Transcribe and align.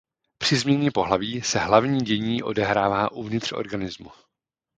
Při 0.37 0.57
změně 0.57 0.91
pohlaví 0.91 1.41
se 1.41 1.59
hlavní 1.59 2.01
dění 2.01 2.43
odehrává 2.43 3.11
uvnitř 3.11 3.51
organismu. 3.51 4.11